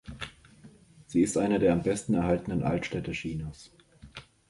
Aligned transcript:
Sie 1.05 1.21
ist 1.21 1.37
eine 1.37 1.59
der 1.59 1.73
am 1.73 1.83
besten 1.83 2.15
erhaltenen 2.15 2.63
Altstädte 2.63 3.11
Chinas. 3.11 3.69